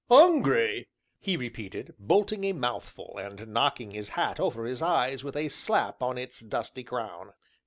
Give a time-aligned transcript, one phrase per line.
[0.09, 0.87] "Hungry!"
[1.19, 6.01] he repeated, bolting a mouthful and knocking his hat over his eyes with a slap
[6.01, 7.33] on its dusty crown.